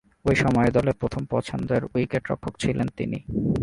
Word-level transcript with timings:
ঐ 0.25 0.35
সময়ে 0.35 0.71
দলের 0.71 0.93
প্রথম 0.99 1.25
পছন্দের 1.29 1.81
উইকেট-রক্ষক 1.85 2.53
ছিলেন 2.59 2.87
তিনি। 2.97 3.17